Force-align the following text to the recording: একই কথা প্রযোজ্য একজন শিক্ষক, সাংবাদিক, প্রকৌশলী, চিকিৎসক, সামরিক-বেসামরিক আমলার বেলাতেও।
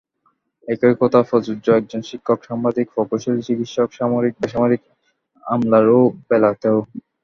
একই 0.67 0.95
কথা 1.01 1.19
প্রযোজ্য 1.29 1.67
একজন 1.71 2.01
শিক্ষক, 2.09 2.39
সাংবাদিক, 2.47 2.87
প্রকৌশলী, 2.95 3.41
চিকিৎসক, 3.43 3.89
সামরিক-বেসামরিক 3.93 4.81
আমলার 5.43 5.85
বেলাতেও। 6.29 6.77